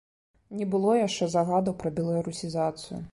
[0.61, 3.03] Не было яшчэ загаду пра беларусізацыю.